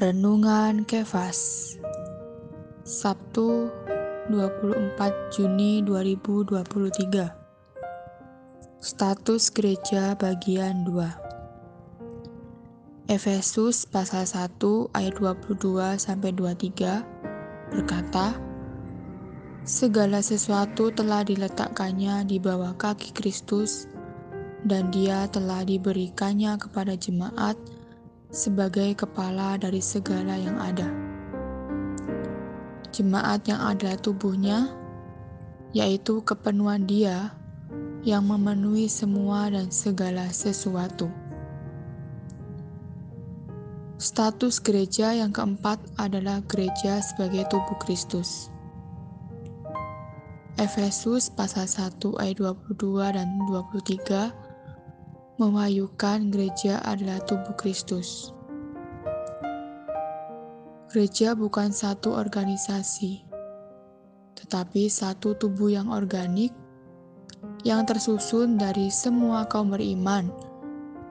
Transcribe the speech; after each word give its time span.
Renungan 0.00 0.88
Kefas 0.88 1.76
Sabtu 2.88 3.68
24 4.32 4.96
Juni 5.28 5.84
2023 5.84 8.80
Status 8.80 9.52
Gereja 9.52 10.16
bagian 10.16 10.88
2 10.88 13.12
Efesus 13.12 13.84
pasal 13.84 14.24
1 14.24 14.56
ayat 14.96 15.20
22 15.20 15.68
sampai 16.00 16.32
23 16.32 17.68
berkata 17.68 18.40
Segala 19.68 20.24
sesuatu 20.24 20.88
telah 20.96 21.28
diletakkannya 21.28 22.24
di 22.24 22.40
bawah 22.40 22.72
kaki 22.72 23.12
Kristus 23.12 23.84
dan 24.64 24.88
dia 24.88 25.28
telah 25.28 25.60
diberikannya 25.60 26.56
kepada 26.56 26.96
jemaat 26.96 27.60
sebagai 28.30 28.94
kepala 28.94 29.58
dari 29.58 29.82
segala 29.82 30.38
yang 30.38 30.56
ada. 30.58 30.86
Jemaat 32.94 33.46
yang 33.46 33.58
adalah 33.58 33.98
tubuhnya, 33.98 34.70
yaitu 35.74 36.22
kepenuhan 36.22 36.86
Dia 36.86 37.34
yang 38.02 38.26
memenuhi 38.26 38.86
semua 38.86 39.50
dan 39.50 39.70
segala 39.70 40.30
sesuatu. 40.30 41.10
Status 44.00 44.56
gereja 44.64 45.12
yang 45.12 45.28
keempat 45.28 45.76
adalah 46.00 46.40
gereja 46.48 47.04
sebagai 47.04 47.44
tubuh 47.52 47.76
Kristus. 47.84 48.48
Efesus 50.56 51.28
pasal 51.28 51.68
1 51.68 52.00
ayat 52.20 52.36
22 52.40 53.16
dan 53.16 53.28
23 53.44 54.49
mewahyukan 55.40 56.28
gereja 56.28 56.84
adalah 56.84 57.16
tubuh 57.24 57.56
Kristus. 57.56 58.36
Gereja 60.92 61.32
bukan 61.32 61.72
satu 61.72 62.12
organisasi, 62.12 63.24
tetapi 64.36 64.92
satu 64.92 65.32
tubuh 65.40 65.72
yang 65.72 65.88
organik 65.88 66.52
yang 67.64 67.88
tersusun 67.88 68.60
dari 68.60 68.92
semua 68.92 69.48
kaum 69.48 69.72
beriman 69.72 70.28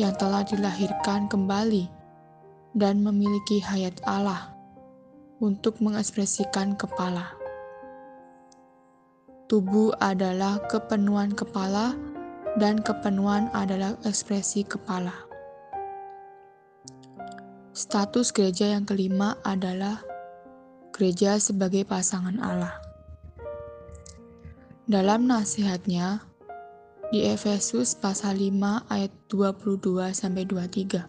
yang 0.00 0.16
telah 0.16 0.40
dilahirkan 0.40 1.28
kembali 1.28 1.84
dan 2.72 3.04
memiliki 3.04 3.60
hayat 3.60 4.00
Allah 4.08 4.56
untuk 5.44 5.76
mengekspresikan 5.84 6.80
kepala. 6.80 7.28
Tubuh 9.52 9.92
adalah 10.00 10.64
kepenuhan 10.72 11.36
kepala 11.36 11.92
dan 12.58 12.78
kepenuhan 12.82 13.50
adalah 13.50 13.98
ekspresi 14.06 14.62
kepala. 14.62 15.14
Status 17.74 18.30
gereja 18.30 18.70
yang 18.70 18.86
kelima 18.86 19.34
adalah 19.42 19.98
gereja 20.94 21.42
sebagai 21.42 21.82
pasangan 21.82 22.38
Allah. 22.38 22.78
Dalam 24.86 25.26
nasihatnya 25.26 26.22
di 27.10 27.26
Efesus 27.26 27.98
pasal 27.98 28.38
5 28.38 28.86
ayat 28.86 29.10
22 29.26 30.14
sampai 30.14 30.46
23. 30.46 31.02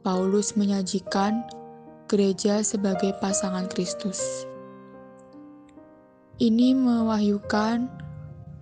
Paulus 0.00 0.56
menyajikan 0.56 1.44
gereja 2.08 2.62
sebagai 2.64 3.12
pasangan 3.20 3.68
Kristus. 3.68 4.46
Ini 6.40 6.72
mewahyukan 6.78 8.05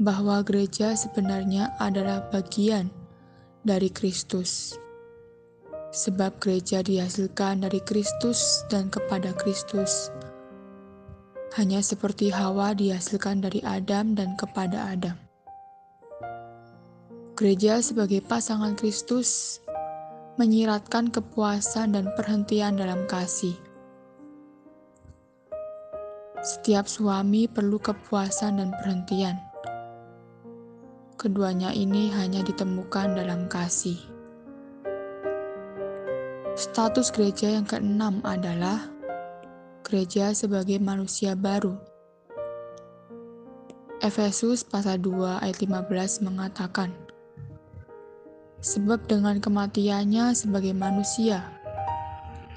bahwa 0.02 0.42
gereja 0.42 0.98
sebenarnya 0.98 1.70
adalah 1.78 2.26
bagian 2.34 2.90
dari 3.62 3.86
Kristus. 3.90 4.74
Sebab 5.94 6.42
gereja 6.42 6.82
dihasilkan 6.82 7.62
dari 7.62 7.78
Kristus 7.78 8.66
dan 8.66 8.90
kepada 8.90 9.30
Kristus. 9.38 10.10
Hanya 11.54 11.78
seperti 11.78 12.34
Hawa 12.34 12.74
dihasilkan 12.74 13.46
dari 13.46 13.62
Adam 13.62 14.18
dan 14.18 14.34
kepada 14.34 14.90
Adam. 14.90 15.14
Gereja 17.38 17.78
sebagai 17.78 18.18
pasangan 18.26 18.74
Kristus 18.74 19.62
menyiratkan 20.34 21.14
kepuasan 21.14 21.94
dan 21.94 22.10
perhentian 22.18 22.74
dalam 22.74 23.06
kasih. 23.06 23.54
Setiap 26.42 26.90
suami 26.90 27.46
perlu 27.46 27.78
kepuasan 27.78 28.58
dan 28.58 28.74
perhentian 28.82 29.53
Keduanya 31.24 31.72
ini 31.72 32.12
hanya 32.12 32.44
ditemukan 32.44 33.16
dalam 33.16 33.48
kasih. 33.48 33.96
Status 36.52 37.08
gereja 37.08 37.48
yang 37.48 37.64
keenam 37.64 38.20
adalah 38.20 38.92
gereja 39.80 40.36
sebagai 40.36 40.76
manusia 40.84 41.32
baru. 41.32 41.80
Efesus 44.04 44.68
pasal 44.68 45.00
2 45.00 45.40
ayat 45.40 45.64
15 45.64 46.28
mengatakan, 46.28 46.92
Sebab 48.60 49.08
dengan 49.08 49.40
kematiannya 49.40 50.36
sebagai 50.36 50.76
manusia, 50.76 51.40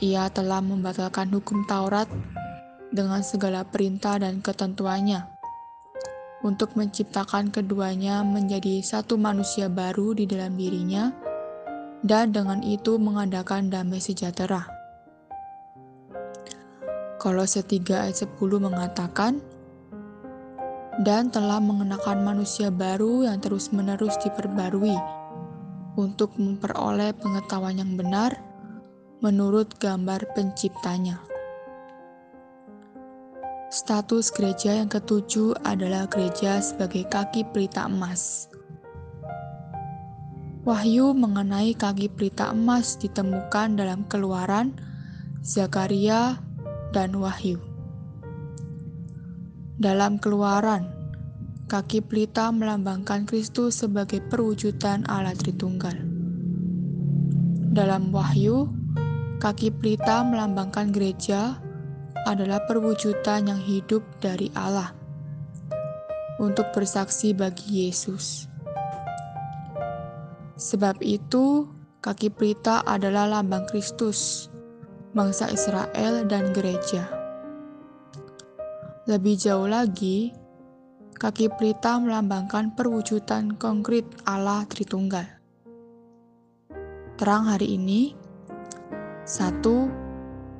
ia 0.04 0.28
telah 0.28 0.60
membatalkan 0.60 1.32
hukum 1.32 1.64
Taurat 1.72 2.12
dengan 2.92 3.24
segala 3.24 3.64
perintah 3.64 4.20
dan 4.20 4.44
ketentuannya 4.44 5.37
untuk 6.48 6.80
menciptakan 6.80 7.52
keduanya 7.52 8.24
menjadi 8.24 8.80
satu 8.80 9.20
manusia 9.20 9.68
baru 9.68 10.16
di 10.16 10.24
dalam 10.24 10.56
dirinya, 10.56 11.12
dan 12.08 12.32
dengan 12.32 12.64
itu 12.64 12.96
mengadakan 12.96 13.68
damai 13.68 14.00
sejahtera. 14.00 14.64
Kolose 17.20 17.60
3 17.60 18.08
ayat 18.08 18.16
10 18.24 18.40
mengatakan, 18.64 19.44
dan 21.04 21.28
telah 21.28 21.60
mengenakan 21.60 22.24
manusia 22.24 22.72
baru 22.72 23.28
yang 23.28 23.44
terus-menerus 23.44 24.16
diperbarui 24.24 24.96
untuk 26.00 26.32
memperoleh 26.40 27.12
pengetahuan 27.20 27.84
yang 27.84 27.94
benar 28.00 28.40
menurut 29.20 29.76
gambar 29.82 30.24
penciptanya. 30.32 31.20
Status 33.68 34.32
gereja 34.32 34.80
yang 34.80 34.88
ketujuh 34.88 35.52
adalah 35.68 36.08
gereja 36.08 36.64
sebagai 36.64 37.04
kaki 37.12 37.44
pelita 37.52 37.84
emas. 37.92 38.48
Wahyu 40.64 41.12
mengenai 41.12 41.76
kaki 41.76 42.08
pelita 42.16 42.56
emas 42.56 42.96
ditemukan 42.96 43.76
dalam 43.76 44.08
Keluaran, 44.08 44.72
Zakaria, 45.44 46.40
dan 46.96 47.12
Wahyu. 47.20 47.60
Dalam 49.76 50.16
Keluaran, 50.16 50.88
kaki 51.68 52.08
pelita 52.08 52.48
melambangkan 52.56 53.28
Kristus 53.28 53.84
sebagai 53.84 54.24
perwujudan 54.32 55.04
Allah 55.12 55.36
Tritunggal. 55.36 56.00
Dalam 57.76 58.16
Wahyu, 58.16 58.72
kaki 59.44 59.76
pelita 59.76 60.24
melambangkan 60.24 60.96
gereja 60.96 61.67
adalah 62.26 62.64
perwujudan 62.66 63.52
yang 63.52 63.62
hidup 63.62 64.02
dari 64.18 64.50
Allah 64.58 64.96
untuk 66.42 66.70
bersaksi 66.74 67.34
bagi 67.34 67.86
Yesus. 67.86 68.50
Sebab 70.58 70.98
itu, 71.06 71.70
kaki 72.02 72.34
pelita 72.34 72.82
adalah 72.82 73.30
lambang 73.30 73.70
Kristus, 73.70 74.50
bangsa 75.14 75.54
Israel, 75.54 76.26
dan 76.26 76.50
gereja. 76.50 77.06
Lebih 79.06 79.38
jauh 79.38 79.70
lagi, 79.70 80.34
kaki 81.22 81.54
pelita 81.54 82.02
melambangkan 82.02 82.74
perwujudan 82.74 83.54
konkret 83.62 84.06
Allah 84.26 84.66
Tritunggal. 84.66 85.26
Terang 87.18 87.50
hari 87.50 87.78
ini, 87.78 88.14
satu 89.26 90.07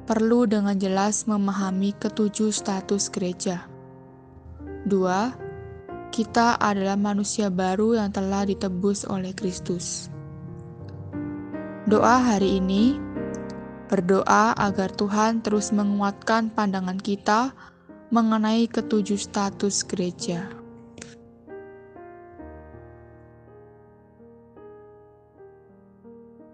perlu 0.08 0.48
dengan 0.48 0.80
jelas 0.80 1.28
memahami 1.28 1.92
ketujuh 2.00 2.56
status 2.56 3.12
gereja. 3.12 3.68
Dua, 4.88 5.36
kita 6.16 6.56
adalah 6.58 6.96
manusia 6.96 7.52
baru 7.52 8.00
yang 8.00 8.16
telah 8.16 8.48
ditebus 8.48 9.04
oleh 9.06 9.36
Kristus. 9.36 10.08
Doa 11.86 12.24
hari 12.24 12.64
ini 12.64 12.96
berdoa 13.92 14.56
agar 14.56 14.96
Tuhan 14.96 15.44
terus 15.44 15.76
menguatkan 15.76 16.56
pandangan 16.56 16.98
kita 16.98 17.52
mengenai 18.08 18.66
ketujuh 18.72 19.20
status 19.20 19.84
gereja. 19.84 20.57